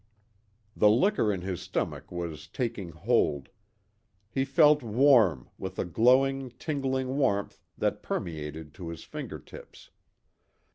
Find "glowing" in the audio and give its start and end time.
5.85-6.49